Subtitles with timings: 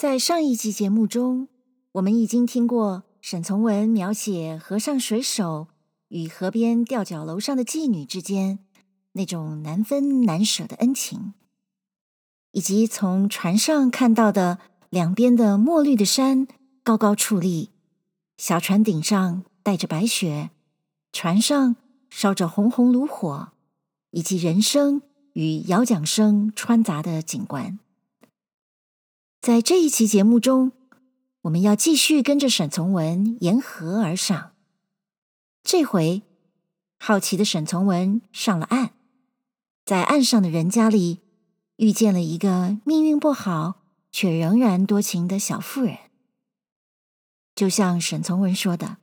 [0.00, 1.48] 在上一集节目中，
[1.92, 5.68] 我们已经听过沈从文描写河上水手
[6.08, 8.60] 与河边吊脚楼上的妓女之间
[9.12, 11.34] 那种难分难舍的恩情，
[12.52, 16.48] 以及从船上看到的两边的墨绿的山
[16.82, 17.68] 高高矗立，
[18.38, 20.48] 小船顶上带着白雪，
[21.12, 21.76] 船上
[22.08, 23.52] 烧着红红炉火，
[24.12, 25.02] 以及人声
[25.34, 27.78] 与摇桨声穿杂的景观。
[29.40, 30.72] 在这一期节目中，
[31.40, 34.52] 我们要继续跟着沈从文沿河而上。
[35.64, 36.20] 这回，
[36.98, 38.90] 好奇的沈从文上了岸，
[39.86, 41.20] 在岸上的人家里
[41.76, 43.80] 遇见了一个命运不好
[44.12, 45.96] 却仍然多情的小妇人。
[47.54, 48.98] 就像沈从文说的，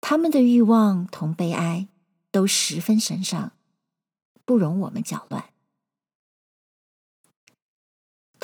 [0.00, 1.88] 他们的欲望同悲哀
[2.30, 3.50] 都十分神圣，
[4.44, 5.46] 不容我们搅乱。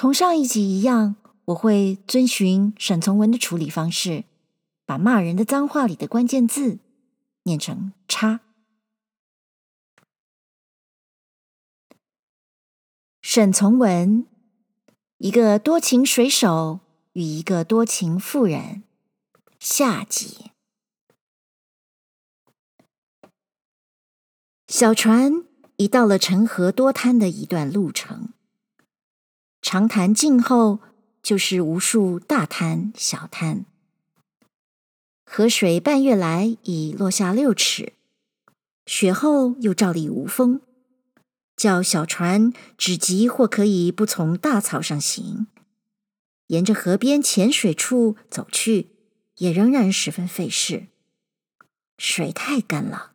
[0.03, 1.15] 同上一集一样，
[1.45, 4.25] 我会遵循沈从文的处理方式，
[4.85, 6.81] 把骂人的脏话里的关键字
[7.45, 8.41] 念成“叉”。
[13.23, 14.27] 沈从文，
[15.19, 16.81] 一个多情水手
[17.13, 18.83] 与一个多情妇人，
[19.61, 20.51] 下集。
[24.67, 25.45] 小船
[25.77, 28.31] 已到了沉河多滩的一段路程。
[29.73, 30.81] 长潭尽后，
[31.23, 33.65] 就是无数大滩、小滩。
[35.25, 37.95] 河水半月来已落下六尺，
[38.85, 40.61] 雪后又照例无风，
[41.57, 45.47] 叫小船只及或可以不从大草上行，
[46.49, 48.91] 沿着河边浅水处走去，
[49.39, 50.89] 也仍然十分费事。
[51.97, 53.13] 水太干了，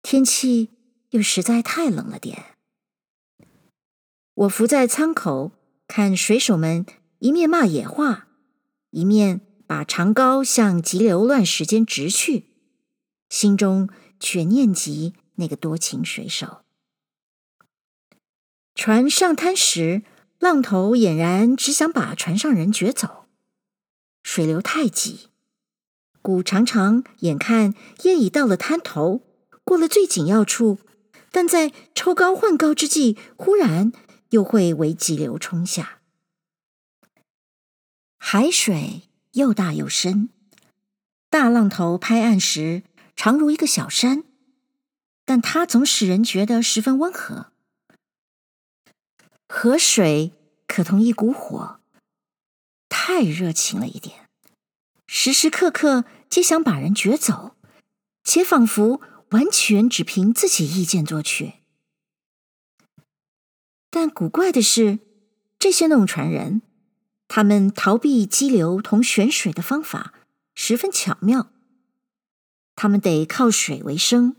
[0.00, 0.68] 天气
[1.10, 2.49] 又实在太冷了点。
[4.34, 5.52] 我伏在舱口，
[5.86, 6.86] 看水手们
[7.18, 8.28] 一面骂野话，
[8.90, 12.46] 一面把长篙向急流乱石间直去，
[13.28, 16.62] 心中却念及那个多情水手。
[18.74, 20.02] 船上滩时，
[20.38, 23.26] 浪头俨然只想把船上人掘走，
[24.22, 25.28] 水流太急，
[26.22, 27.74] 故常常眼看
[28.04, 29.22] 业已到了滩头，
[29.64, 30.78] 过了最紧要处，
[31.30, 33.92] 但在抽篙换篙之际，忽然。
[34.30, 36.00] 又会为急流冲下。
[38.18, 40.30] 海水又大又深，
[41.28, 42.82] 大浪头拍岸时，
[43.14, 44.24] 常如一个小山，
[45.24, 47.52] 但它总使人觉得十分温和。
[49.48, 50.32] 河水
[50.66, 51.80] 可同一股火，
[52.88, 54.28] 太热情了一点，
[55.06, 57.56] 时时刻刻皆想把人掘走，
[58.22, 61.59] 且仿佛完全只凭自己意见做去。
[63.90, 65.00] 但古怪的是，
[65.58, 66.62] 这些弄船人，
[67.26, 70.14] 他们逃避激流同悬水的方法
[70.54, 71.50] 十分巧妙。
[72.76, 74.36] 他们得靠水为生，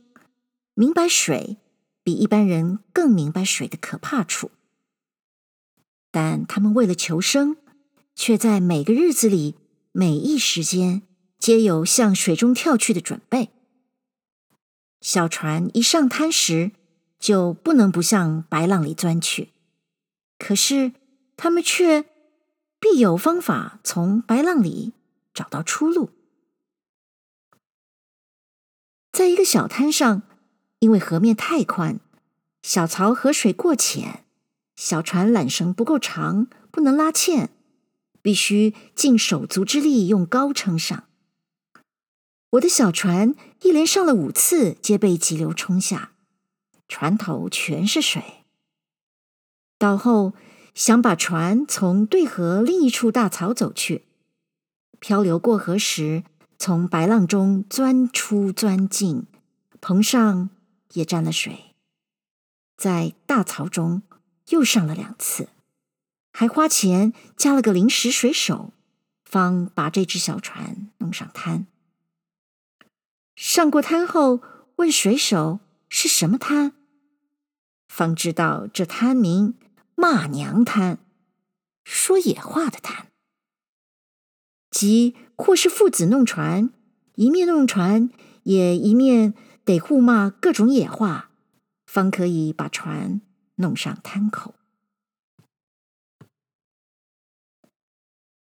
[0.73, 1.57] 明白水
[2.03, 4.49] 比一般人更明白水的可怕处。
[6.09, 7.57] 但他们为了求生，
[8.15, 9.55] 却在每个日子里、
[9.91, 11.03] 每一时间，
[11.37, 13.51] 皆有向水中跳去的准备。
[15.01, 16.71] 小船一上滩时，
[17.21, 19.53] 就不能不向白浪里钻去，
[20.39, 20.93] 可是
[21.37, 22.05] 他们却
[22.79, 24.93] 必有方法从白浪里
[25.31, 26.09] 找到出路。
[29.11, 30.23] 在一个小滩上，
[30.79, 31.99] 因为河面太宽，
[32.63, 34.25] 小槽河水过浅，
[34.75, 37.51] 小船缆绳不够长，不能拉纤，
[38.23, 41.03] 必须尽手足之力用篙撑上。
[42.51, 46.10] 我的小船一连上了五次，皆被急流冲下。
[46.91, 48.43] 船头全是水，
[49.77, 50.33] 到后
[50.75, 54.03] 想把船从对河另一处大槽走去，
[54.99, 56.25] 漂流过河时，
[56.59, 59.25] 从白浪中钻出钻进，
[59.79, 60.49] 篷上
[60.91, 61.73] 也沾了水，
[62.75, 64.01] 在大槽中
[64.49, 65.47] 又上了两次，
[66.33, 68.73] 还花钱加了个临时水手，
[69.23, 71.65] 方把这只小船弄上滩。
[73.33, 74.41] 上过滩后，
[74.75, 76.73] 问水手是什么滩？
[77.91, 79.55] 方知道这滩名
[79.95, 80.97] 骂娘滩，
[81.83, 83.07] 说野话的滩，
[84.71, 86.71] 即或是父子弄船，
[87.15, 88.09] 一面弄船，
[88.43, 89.33] 也一面
[89.65, 91.31] 得互骂各种野话，
[91.85, 93.19] 方可以把船
[93.55, 94.55] 弄上滩口。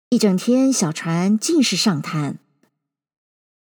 [0.10, 2.38] 一整天，小船尽是上滩，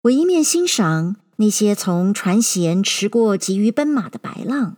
[0.03, 4.77] 我一面欣赏那些从船舷驰过急于奔马的白浪。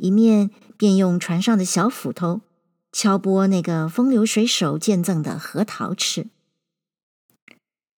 [0.00, 2.40] 一面便用船上的小斧头
[2.90, 6.28] 敲剥那个风流水手见赠的核桃吃。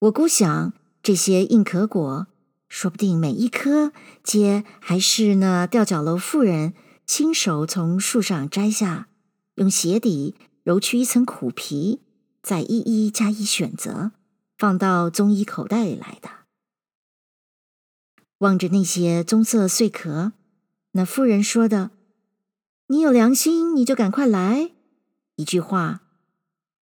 [0.01, 0.73] 我估想，
[1.03, 2.27] 这些硬壳果，
[2.69, 3.93] 说不定每一颗
[4.25, 6.75] 皆还是那吊脚楼妇人
[7.07, 9.09] 亲手从树上摘下，
[9.55, 10.35] 用鞋底
[10.65, 12.01] 揉去一层苦皮，
[12.43, 14.11] 再一一加以选择，
[14.59, 16.31] 放到棕衣口袋里来的。
[18.39, 20.33] 望着那些棕色碎壳，
[20.93, 21.91] 那妇人说的
[22.89, 24.73] ：“你有良心，你就赶快来。”
[25.37, 26.03] 一句话，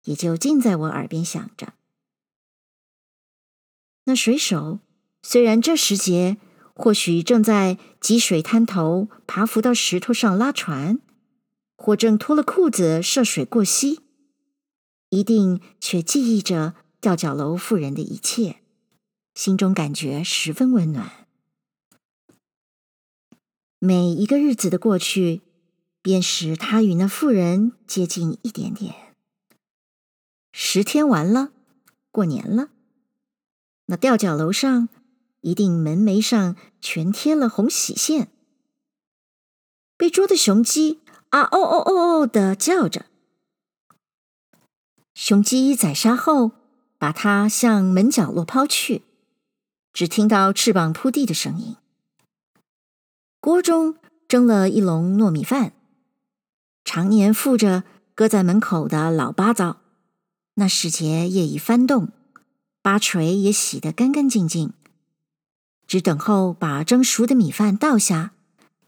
[0.05, 1.73] 也就尽在我耳边响着。
[4.05, 4.81] 那水手
[5.23, 6.37] 虽然这时节
[6.75, 11.01] 或许正在积水滩头爬浮到石头上拉船，
[11.77, 14.03] 或正脱了裤子涉水过溪，
[15.09, 18.61] 一定却记忆着吊脚楼妇人的一切，
[19.35, 21.26] 心中感觉十分温暖。
[23.87, 25.43] 每一个日子的过去，
[26.03, 29.15] 便使他与那妇人接近一点点。
[30.53, 31.53] 十天完了，
[32.11, 32.71] 过年了。
[33.85, 34.89] 那吊脚楼上
[35.43, 38.29] 一定门楣上全贴了红喜线，
[39.97, 40.99] 被捉的雄鸡
[41.29, 41.93] 啊哦哦哦
[42.23, 43.07] 哦的叫着。
[45.15, 46.51] 雄鸡宰杀后，
[46.99, 49.03] 把它向门角落抛去，
[49.93, 51.77] 只听到翅膀扑地的声音。
[53.47, 53.95] 锅中
[54.27, 55.73] 蒸了一笼糯米饭，
[56.85, 59.83] 常年附着搁在门口的老八糟，
[60.55, 62.09] 那时节业已翻动。
[62.83, 64.73] 八锤也洗得干干净净，
[65.87, 68.33] 只等候把蒸熟的米饭倒下，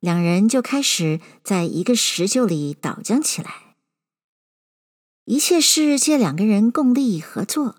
[0.00, 3.76] 两人就开始在一个石臼里捣浆起来。
[5.26, 7.76] 一切事皆两个人共力合作，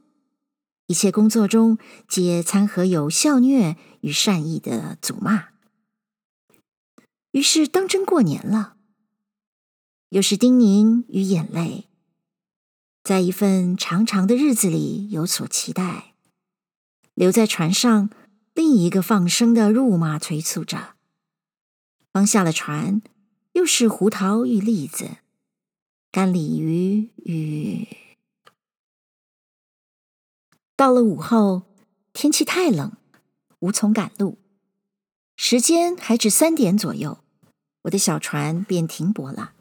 [0.87, 1.77] 一切工作中
[2.07, 5.48] 皆掺和有笑谑与善意的辱骂。
[7.31, 8.77] 于是当真过年了，
[10.09, 11.87] 又是叮咛与眼泪，
[13.03, 16.15] 在一份长长的日子里有所期待。
[17.13, 18.09] 留在船上，
[18.53, 20.95] 另一个放声的辱骂催促着。
[22.11, 23.03] 刚下了船，
[23.51, 25.17] 又是胡桃与栗子，
[26.11, 27.87] 干鲤鱼与……
[30.75, 31.61] 到了午后，
[32.11, 32.93] 天气太冷，
[33.59, 34.38] 无从赶路。
[35.41, 37.19] 时间还只三点左右，
[37.83, 39.53] 我的小船便停泊了。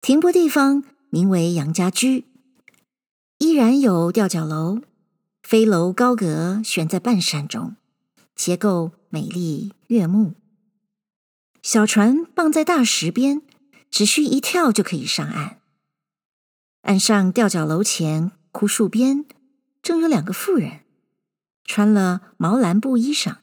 [0.00, 2.24] 停泊地方名为杨家居，
[3.36, 4.80] 依然有吊脚楼。
[5.42, 7.76] 飞楼高阁悬在半山中，
[8.34, 10.32] 结构美丽悦目。
[11.62, 13.42] 小船傍在大石边，
[13.90, 15.60] 只需一跳就可以上岸。
[16.80, 19.26] 岸上吊脚楼前枯树边，
[19.82, 20.80] 正有两个妇人，
[21.66, 23.39] 穿了毛蓝布衣裳，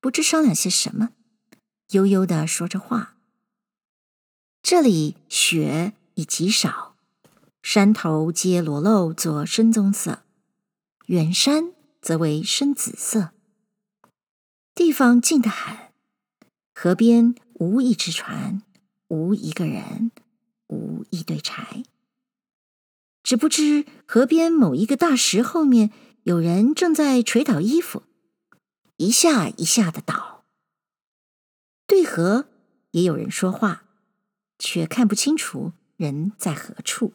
[0.00, 1.10] 不知商量些什么，
[1.90, 3.16] 悠悠地说着话。
[4.62, 6.96] 这里雪已极少，
[7.62, 10.22] 山头皆裸露作深棕色。
[11.06, 11.72] 远山
[12.02, 13.30] 则为深紫色，
[14.74, 15.76] 地方静得很。
[16.74, 18.62] 河边无一只船，
[19.08, 20.12] 无一个人，
[20.66, 21.82] 无一堆柴。
[23.22, 25.90] 只不知河边某一个大石后面，
[26.24, 28.02] 有人正在捶倒衣服，
[28.98, 30.44] 一下一下的倒。
[31.86, 32.46] 对河
[32.90, 33.84] 也有人说话，
[34.58, 37.14] 却看不清楚人在何处。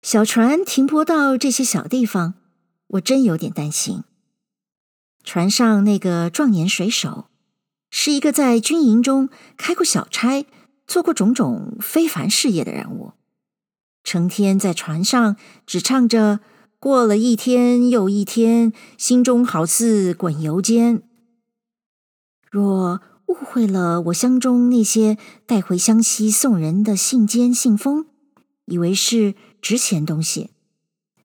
[0.00, 2.34] 小船停泊到这些小地方，
[2.86, 4.04] 我真有点担心。
[5.22, 7.28] 船上那个壮年水手，
[7.90, 10.46] 是一个在军营中开过小差、
[10.86, 13.12] 做过种种非凡事业的人物，
[14.02, 15.36] 成天在船上
[15.66, 16.40] 只唱着
[16.80, 21.02] “过了一天又一天，心中好似滚油煎”。
[22.50, 28.06] 若误会了我箱中那些带回湘西送人的信笺信封，
[28.66, 29.34] 以为是。
[29.60, 30.50] 值钱东西，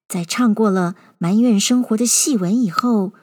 [0.08, 3.14] 在唱过了埋怨生活的戏文以后，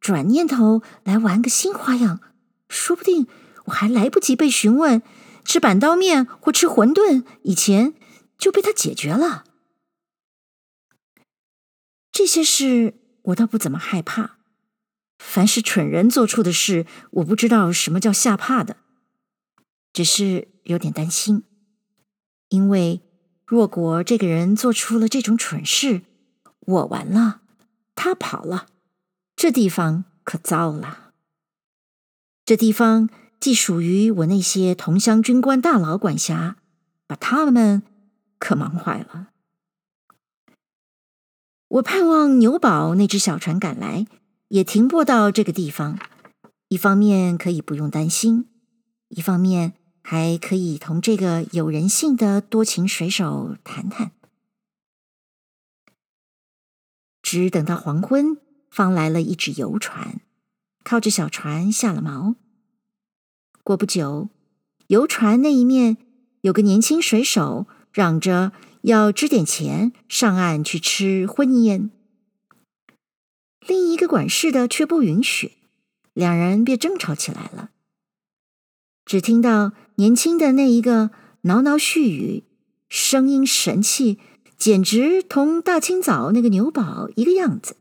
[0.00, 2.20] 转念头来玩个新花样，
[2.68, 3.26] 说不定
[3.64, 5.02] 我还来不及被询问
[5.44, 7.94] 吃板刀面或吃馄饨以前，
[8.38, 9.42] 就被他解决了。
[12.12, 14.36] 这些事我倒不怎么害怕，
[15.18, 18.76] 凡是蠢人做出的事，我不知道什么叫吓怕的，
[19.92, 21.42] 只是有点担心，
[22.50, 23.00] 因为。
[23.44, 26.02] 若果这个人做出了这种蠢事，
[26.60, 27.42] 我完了，
[27.94, 28.66] 他跑了，
[29.36, 31.12] 这地方可糟了。
[32.46, 36.56] 这地方既属于我那些同乡军官大佬管辖，
[37.06, 37.82] 把他们
[38.38, 39.31] 可忙坏了。
[41.72, 44.06] 我盼望牛宝那只小船赶来，
[44.48, 45.98] 也停泊到这个地方，
[46.68, 48.44] 一方面可以不用担心，
[49.08, 54.12] 一方面还可以同这个有人性的多情水手谈谈。
[57.22, 58.36] 只等到黄昏，
[58.70, 60.20] 方来了一只游船，
[60.84, 62.34] 靠着小船下了锚。
[63.64, 64.28] 过不久，
[64.88, 65.96] 游船那一面
[66.42, 68.52] 有个年轻水手嚷着
[68.82, 71.90] 要支点钱上岸去吃婚宴，
[73.66, 75.52] 另一个管事的却不允许，
[76.12, 77.70] 两人便争吵起来了。
[79.04, 81.10] 只听到年轻的那一个
[81.42, 82.42] 喃喃絮语，
[82.88, 84.18] 声音神气，
[84.58, 87.76] 简直同大清早那个牛宝一个样子。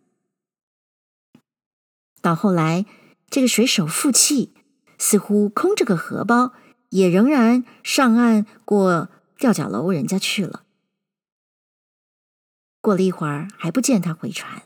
[2.22, 2.86] 到后来，
[3.31, 4.53] 这个水手负气，
[5.00, 6.53] 似乎空着个荷包，
[6.89, 10.63] 也仍然上岸过吊脚楼人家去了。
[12.81, 14.63] 过了一会儿，还不见他回船。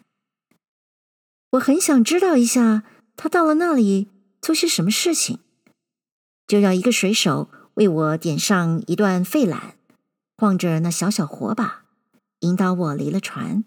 [1.51, 2.83] 我很想知道一下，
[3.15, 4.07] 他到了那里
[4.41, 5.39] 做些什么事情，
[6.47, 9.73] 就要一个水手为我点上一段废缆，
[10.37, 11.85] 晃着那小小火把，
[12.39, 13.63] 引导我离了船，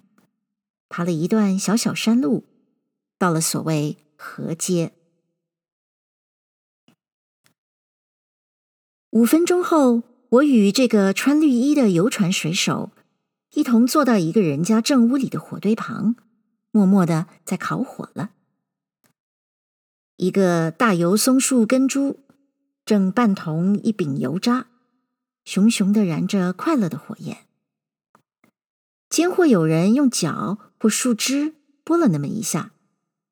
[0.88, 2.45] 爬了一段小小山路。
[3.19, 4.93] 到了所谓河街，
[9.11, 12.93] 五分钟后，我与这个穿绿衣的游船水手
[13.52, 16.17] 一同坐到一个人家正屋里的火堆旁，
[16.71, 18.31] 默默的在烤火了。
[20.17, 22.21] 一个大油松树根株
[22.85, 24.67] 正半同一柄油渣，
[25.45, 27.47] 熊熊的燃着快乐的火焰。
[29.09, 32.73] 间或有人用脚或树枝拨了那么一下。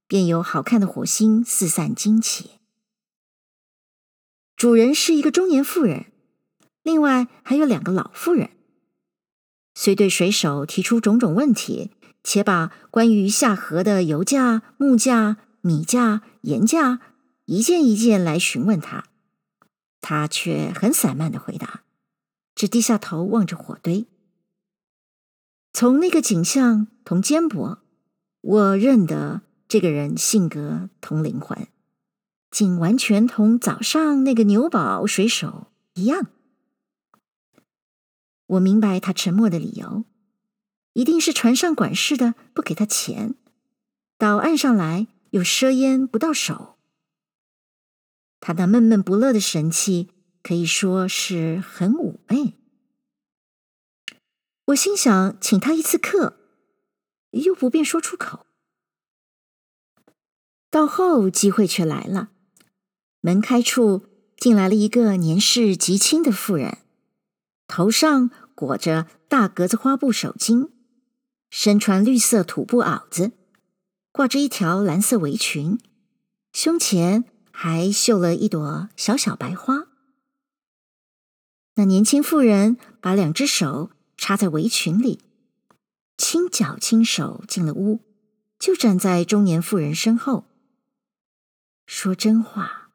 [0.08, 2.60] 便有好看的火星四散惊起。
[4.54, 6.12] 主人是一个中年妇人，
[6.84, 8.50] 另外还有两个老妇人。
[9.76, 11.92] 虽对水手提出种种问题，
[12.24, 17.00] 且把关于下河的油价、木价、米价、盐价
[17.44, 19.04] 一件一件来询问他，
[20.00, 21.82] 他却很散漫的回答，
[22.54, 24.06] 只低下头望着火堆。
[25.72, 27.76] 从那个景象同肩膊，
[28.40, 29.42] 我认得。
[29.68, 31.66] 这个人性格同灵魂，
[32.52, 36.28] 竟完全同早上那个牛宝水手一样。
[38.46, 40.04] 我明白他沉默的理由，
[40.92, 43.34] 一定是船上管事的不给他钱，
[44.16, 46.76] 到岸上来又赊烟不到手。
[48.40, 50.10] 他那闷闷不乐的神气，
[50.42, 52.54] 可以说是很妩媚。
[54.66, 56.38] 我心想，请他一次客，
[57.30, 58.46] 又不便说出口。
[60.70, 62.30] 到后机会却来了，
[63.20, 66.78] 门开处进来了一个年事极轻的妇人，
[67.66, 70.70] 头上裹着大格子花布手巾，
[71.50, 73.32] 身穿绿色土布袄子，
[74.12, 75.78] 挂着一条蓝色围裙，
[76.52, 79.88] 胸前还绣了一朵小小白花。
[81.74, 85.20] 那年轻妇人把两只手插在围裙里，
[86.16, 88.00] 轻脚轻手进了屋，
[88.58, 90.46] 就站在中年妇人身后。
[91.84, 92.90] 说真话，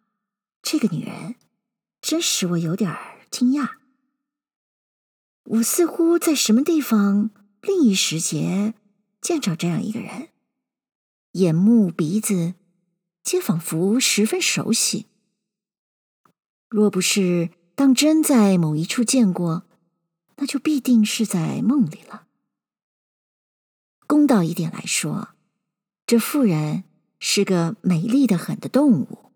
[0.64, 1.36] 这个女人
[2.02, 2.98] 真使我有点
[3.30, 3.81] 惊讶。
[5.44, 7.32] 我似乎在什么地方
[7.62, 8.74] 另一时节
[9.20, 10.30] 见着这样一个人，
[11.34, 12.54] 眼目鼻子
[13.24, 15.08] 皆仿佛十分熟悉。
[16.70, 19.64] 若不是当真在某一处见过，
[20.38, 22.28] 那就必定是在梦里了。
[24.08, 25.30] 公道一点来说，
[26.06, 26.84] 这妇人。
[27.24, 29.31] 是个美丽的很的动物。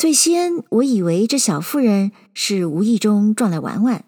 [0.00, 4.06] 最先我以为这小妇人是无意中撞来玩玩，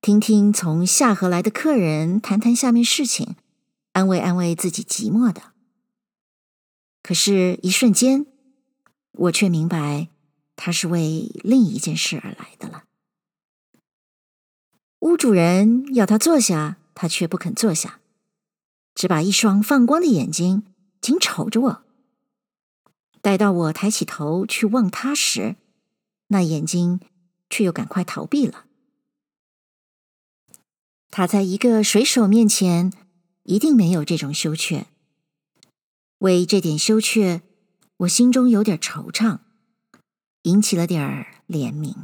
[0.00, 3.36] 听听从下河来的客人谈谈下面事情，
[3.92, 5.52] 安慰安慰自己寂寞的。
[7.04, 8.26] 可是，一瞬间，
[9.12, 10.08] 我却明白，
[10.56, 12.82] 她是为另一件事而来的了。
[15.02, 18.00] 屋主人要她坐下，她却不肯坐下。
[18.96, 20.64] 只把一双放光的眼睛
[21.00, 21.84] 紧瞅着我，
[23.22, 25.56] 待到我抬起头去望他时，
[26.26, 27.00] 那眼睛
[27.48, 28.66] 却又赶快逃避了。
[31.10, 32.92] 他在一个水手面前
[33.44, 34.88] 一定没有这种羞怯，
[36.18, 37.40] 为这点羞怯，
[37.98, 39.38] 我心中有点惆怅，
[40.42, 41.94] 引起了点儿怜悯。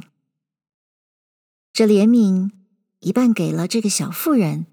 [1.71, 2.49] 这怜悯
[3.01, 4.65] 一半给了这个小妇人。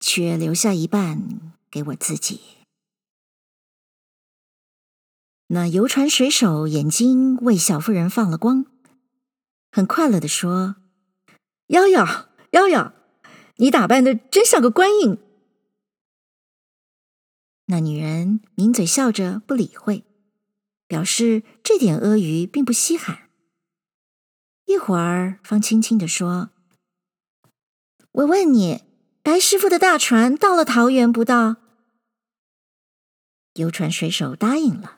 [0.00, 2.57] 却留下一半给我自己。
[5.50, 8.66] 那游船水手眼睛为小妇人放了光，
[9.72, 10.76] 很快乐地说
[11.68, 12.92] ：“夭夭，夭夭，
[13.56, 15.18] 你打扮的真像个官印。”
[17.70, 20.04] 那女人抿嘴笑着不理会，
[20.86, 23.30] 表示这点阿谀并不稀罕。
[24.66, 26.50] 一会儿，方轻轻的说
[28.12, 28.84] ：“我问你，
[29.22, 31.56] 白师傅的大船到了桃园不到？”
[33.54, 34.97] 游船水手答应了。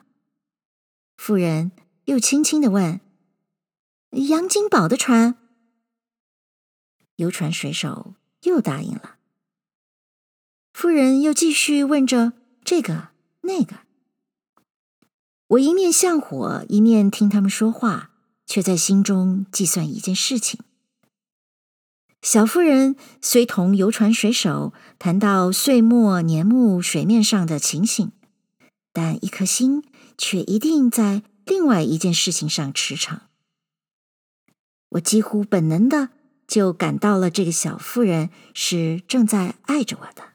[1.21, 1.71] 妇人
[2.05, 2.99] 又轻轻地问
[4.27, 5.37] ：“杨金宝的船？”
[7.17, 9.17] 游船水手又答应了。
[10.73, 13.09] 妇人又继续问着这个
[13.41, 13.81] 那个。
[15.49, 18.09] 我一面向火，一面听他们说话，
[18.47, 20.59] 却在心中计算一件事情。
[22.23, 28.11] 小妇人虽同游船水手谈到岁末年暮水面上的情形，
[28.91, 29.83] 但一颗心
[30.21, 33.21] 却一定在另外一件事情上驰骋。
[34.89, 36.09] 我几乎本能的
[36.47, 40.33] 就感到了这个小妇人是正在爱着我的。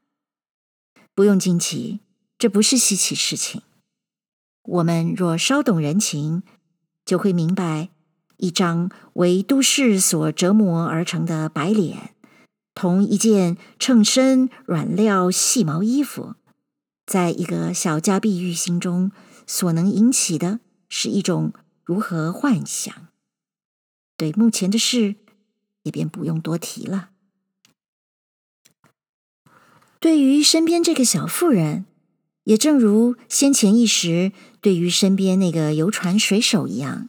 [1.14, 2.00] 不用惊奇，
[2.37, 3.62] 这不是稀奇事情。
[4.64, 6.43] 我们若稍懂人情，
[7.05, 7.90] 就会明白，
[8.38, 12.12] 一张为都市所折磨而成的白脸，
[12.75, 16.35] 同一件衬身软料细毛衣服，
[17.07, 19.12] 在一个小家碧玉心中
[19.47, 21.53] 所能引起的是一种
[21.85, 23.09] 如何幻想。
[24.17, 25.17] 对目前的事，
[25.85, 27.11] 也便不用多提了。
[29.99, 31.87] 对于身边这个小妇人。
[32.47, 37.09] 也正如先前一时对于身边那个游船水手一样，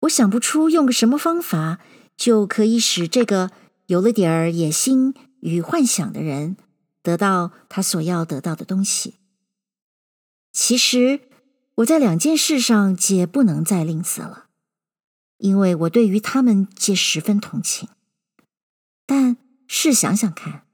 [0.00, 1.78] 我想不出用个什么方法
[2.16, 3.52] 就可以使这个
[3.86, 6.56] 有了点儿野心与幻想的人
[7.00, 9.14] 得到他所要得到的东西。
[10.52, 11.20] 其实
[11.80, 14.48] 我在两件事上皆不能再吝啬了，
[15.38, 17.88] 因为我对于他们皆十分同情。
[19.06, 20.66] 但试想想看，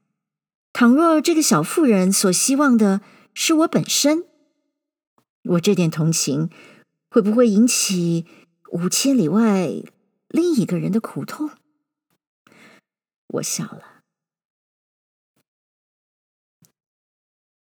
[0.73, 3.01] 倘若这个小妇人所希望的，
[3.33, 4.25] 是我本身，
[5.43, 6.49] 我这点同情
[7.09, 8.25] 会不会引起
[8.71, 9.69] 五千里外
[10.27, 11.51] 另一个人的苦痛？
[13.27, 14.03] 我笑了。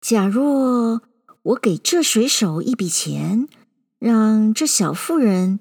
[0.02, 1.02] 假若
[1.42, 3.48] 我给这水手一笔钱，
[3.98, 5.60] 让这小妇人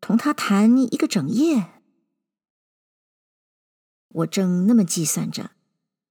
[0.00, 1.68] 同他谈一个整夜，
[4.08, 5.50] 我正那么计算着。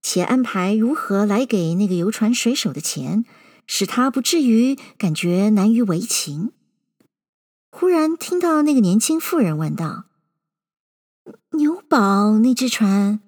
[0.04, 3.26] 且安排如何来给那个游船水手的钱，
[3.66, 6.54] 使他不至于感觉难于为情。
[7.70, 10.06] 忽然听到那个年轻妇人问道
[11.58, 13.20] ：“牛宝那只船？”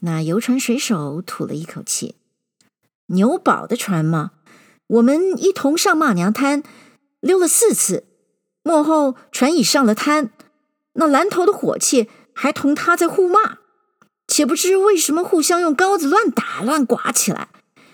[0.00, 2.14] 那游船水手吐了一口气
[3.06, 4.32] ：“牛宝的船吗？
[4.86, 6.62] 我们一同上骂娘滩，
[7.20, 8.06] 溜了四次，
[8.62, 10.30] 末后船已上了滩，
[10.94, 13.58] 那蓝头的伙计还同他在互骂。”
[14.28, 17.48] 且不知为什么互相用篙子乱打乱刮起来，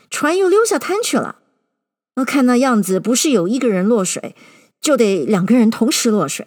[0.08, 1.40] 船又溜下滩去了。
[2.16, 4.34] 我看那样子，不是有一个人落水，
[4.80, 6.46] 就得两个人同时落水。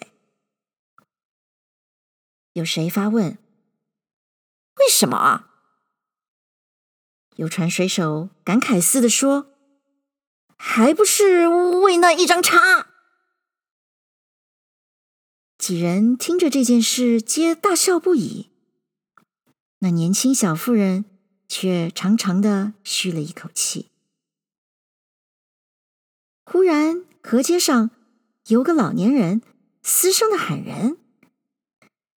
[2.53, 3.37] 有谁发问？
[4.77, 5.51] 为什么啊？
[7.35, 9.51] 游船水手感慨似的说
[10.55, 12.87] ：“还不是为那一张叉。”
[15.57, 18.49] 几人听着这件事，皆大笑不已。
[19.79, 21.05] 那年轻小妇人
[21.47, 23.89] 却长长的吁了一口气。
[26.43, 27.89] 忽然，河街上
[28.47, 29.41] 有个老年人
[29.81, 30.97] 嘶声的喊人：“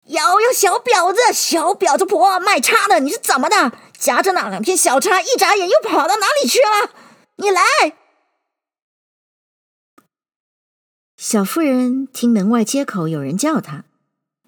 [0.06, 3.72] 瑶瑶，小婊子，小婊子婆，卖叉的，你是怎么的？
[3.98, 6.90] 夹着那两片小叉，一眨眼又跑到哪里去了？
[7.36, 7.60] 你来！”
[11.16, 13.84] 小妇人听门外街口有人叫她，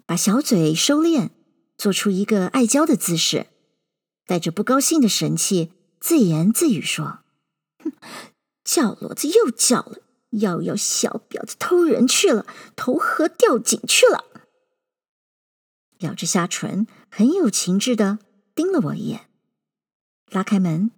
[0.05, 1.29] 把小嘴收敛。
[1.77, 3.47] 做出一个爱娇的姿势，
[4.27, 7.19] 带着不高兴的神气，自言自语说
[7.81, 7.93] ：“哼，
[8.65, 9.99] 叫骡子又叫了，
[10.31, 12.45] 瑶瑶小婊子偷人去了，
[12.75, 14.25] 投河吊井去了。”
[15.99, 18.19] 咬着下唇，很有情致的
[18.55, 19.29] 盯了我一眼，
[20.29, 20.91] 拉开门，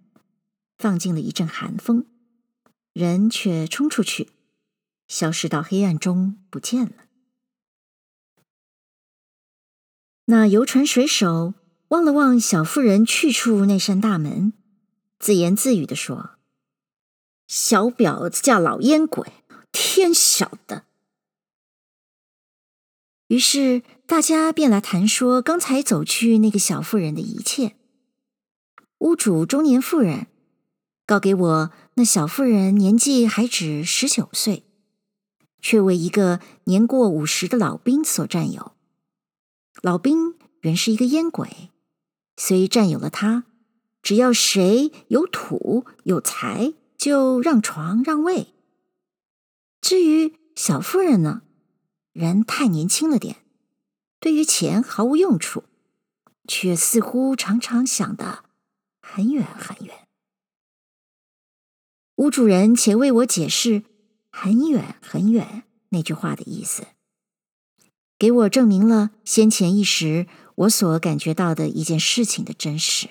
[0.78, 2.06] 放进了一阵寒风，
[2.92, 4.30] 人却冲出去，
[5.08, 6.92] 消失到黑暗中不见了。
[10.26, 11.54] 那游船水手
[11.88, 14.52] 望了望小妇人去处那扇大门，
[15.18, 16.36] 自言自语的说
[17.48, 19.32] ：“小婊子嫁老烟鬼，
[19.72, 20.84] 天晓得。”
[23.26, 27.76] 于是大家便来谈说刚才走去那个小妇人的一切。
[28.98, 30.26] 屋主中年妇人
[31.06, 34.64] 告给我，那小妇人年纪还只十九岁，
[35.62, 38.72] 却为一个年过五十的老兵所占有。
[39.80, 41.70] 老兵原是一个烟鬼，
[42.36, 43.44] 虽占有了他，
[44.02, 48.48] 只要谁有土有财，就让床让位。
[49.80, 51.40] 至于小妇人呢，
[52.12, 53.36] 人太年轻了点，
[54.22, 55.64] 对于钱毫无用处，
[56.46, 58.44] 却似乎常常想得
[59.00, 60.06] 很远很远。
[62.18, 63.82] 屋主人且为我解释
[64.30, 66.86] “很远很远”那句话的意思，
[68.16, 73.08] 给我证明了先前一时我所感觉到的一件事情的真实。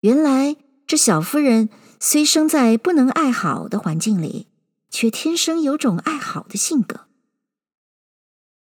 [0.00, 1.68] 原来这小夫人
[2.00, 4.48] 虽生在不能爱好的环境里，
[4.90, 7.06] 却天生有种爱好的性格。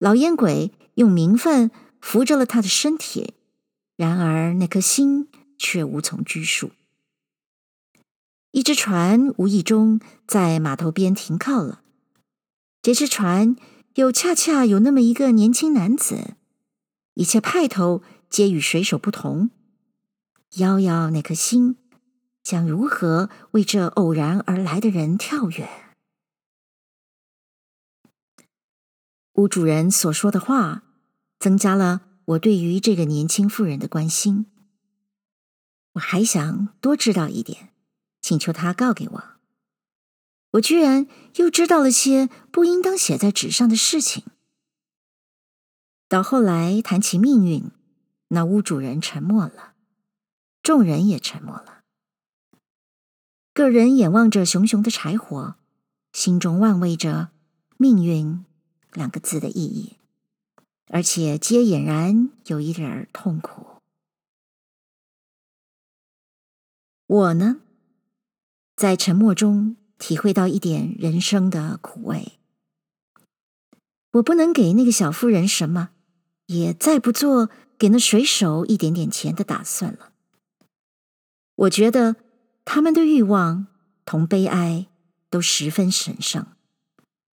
[0.02, 1.70] 老烟鬼用名分
[2.02, 3.36] 扶着了他的身体，
[3.96, 6.72] 然而那颗心却无从拘束。
[8.50, 11.84] 一只船无意中在码头边停靠了，
[12.82, 13.56] 这只船
[13.94, 16.34] 又恰恰有那么一个年轻男子，
[17.14, 19.52] 一切派头皆与水手不同。
[20.56, 21.76] 遥遥那颗心，
[22.42, 25.70] 将如何为这偶然而来的人跳跃？
[29.42, 30.84] 屋主人所说的话，
[31.40, 34.46] 增加了我对于这个年轻妇人的关心。
[35.94, 37.70] 我还想多知道一点。
[38.22, 39.24] 请求他告给我，
[40.52, 44.24] 我居然又知道了些不应当写在纸上的事情。
[46.08, 47.72] 到后来谈起命运，
[48.28, 49.74] 那屋主人沉默了，
[50.62, 51.82] 众人也沉默了。
[53.56, 55.56] 个人眼望着熊熊的柴火，
[56.14, 57.32] 心中万味着
[57.78, 58.46] “命运”
[58.94, 59.98] 两个字的意义，
[60.88, 63.68] 而且皆俨然有一点痛苦。
[67.08, 67.62] 我呢？
[68.76, 72.40] 在沉默中体会到一点人生的苦味。
[74.14, 75.92] 我不能给那个小妇人什么，
[76.48, 80.14] 也再不做给那水手一点点钱的打算了。
[81.56, 82.16] 我觉得
[82.66, 83.68] 他们的欲望
[84.04, 84.88] 同悲哀
[85.30, 86.48] 都十分神圣。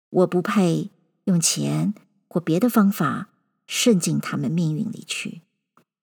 [0.09, 0.91] 我不配
[1.25, 1.95] 用钱
[2.29, 3.29] 或别的方法
[3.67, 5.43] 渗进他们命运里去，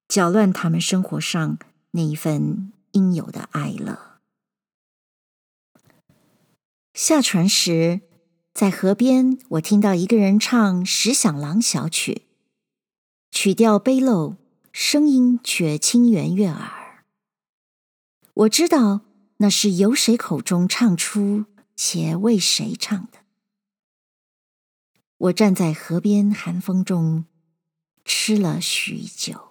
[0.08, 1.58] 搅乱他们生活上
[1.92, 4.20] 那一份应有的哀乐。
[6.94, 8.02] 下船时，
[8.54, 12.14] 在河边，我听到一个人唱《石响廊小曲》，
[13.32, 14.36] 曲调悲陋，
[14.74, 17.06] 声音却清圆悦耳。
[18.34, 19.02] 我知道
[19.38, 23.21] 那是由谁口中唱出，且为谁唱的。
[25.22, 27.26] 我站在河边寒风中，
[28.04, 29.51] 吃了许久。